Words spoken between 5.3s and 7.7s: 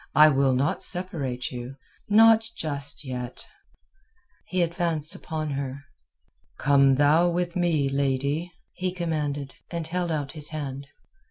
her. "Come thou with